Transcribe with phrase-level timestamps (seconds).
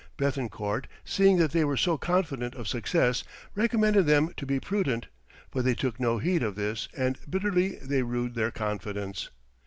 [0.17, 5.05] Béthencourt seeing that they were so confident of success, recommended them to be prudent,
[5.51, 9.29] but they took no heed of this and bitterly they rued their confidence.